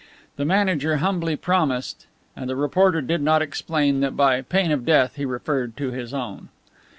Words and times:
The 0.35 0.45
manager 0.45 0.97
humbly 0.97 1.35
promised 1.35 2.07
and 2.35 2.49
the 2.49 2.55
reporter 2.55 3.01
did 3.03 3.21
not 3.21 3.43
explain 3.43 3.99
that 3.99 4.17
by 4.17 4.41
"pain 4.41 4.71
of 4.71 4.83
death" 4.83 5.15
he 5.15 5.25
referred 5.25 5.77
to 5.77 5.91
his 5.91 6.11
own. 6.11 6.49